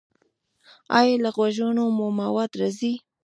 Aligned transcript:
ایا 0.99 1.15
له 1.23 1.29
غوږونو 1.35 1.83
مو 1.97 2.07
مواد 2.19 2.51
راځي؟ 2.59 2.93